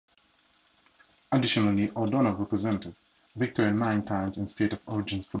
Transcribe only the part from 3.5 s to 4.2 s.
nine